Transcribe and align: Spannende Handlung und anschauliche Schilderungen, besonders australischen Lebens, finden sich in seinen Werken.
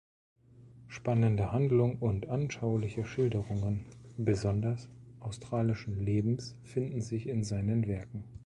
Spannende 0.87 1.51
Handlung 1.51 1.99
und 1.99 2.27
anschauliche 2.27 3.05
Schilderungen, 3.05 3.85
besonders 4.17 4.89
australischen 5.19 6.03
Lebens, 6.03 6.55
finden 6.63 7.01
sich 7.01 7.29
in 7.29 7.43
seinen 7.43 7.85
Werken. 7.85 8.23